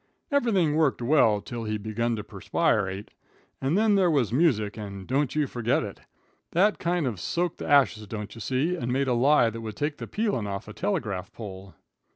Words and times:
Everything 0.31 0.73
worked 0.75 0.99
well 0.99 1.41
till 1.41 1.65
he 1.65 1.77
begun 1.77 2.15
to 2.15 2.23
perspirate, 2.23 3.11
and 3.61 3.77
then 3.77 3.93
there 3.93 4.09
was 4.09 4.33
music, 4.33 4.75
and 4.75 5.05
don't 5.05 5.35
you 5.35 5.45
forget 5.45 5.83
it. 5.83 5.99
That 6.53 6.79
kind 6.79 7.05
of 7.05 7.19
soaked 7.19 7.59
the 7.59 7.67
ashes, 7.69 8.07
don't 8.07 8.33
you 8.33 8.41
see, 8.41 8.75
and 8.75 8.91
made 8.91 9.07
a 9.07 9.13
lye 9.13 9.51
that 9.51 9.61
would 9.61 9.75
take 9.75 9.97
the 9.97 10.07
peelin' 10.07 10.47
off 10.47 10.67
a 10.67 10.73
telegraph 10.73 11.31
pole. 11.31 11.75